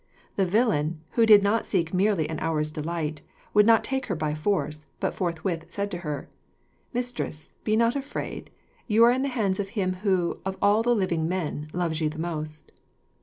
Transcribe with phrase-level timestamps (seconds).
[0.35, 3.21] The villain, who did not seek merely an hour's delight,
[3.53, 6.27] would not take her by force, but forthwith said to her
[6.91, 8.49] "Mistress, be not afraid;
[8.87, 12.17] you are in the hands of him who, of all living men, loves you the
[12.17, 12.71] most."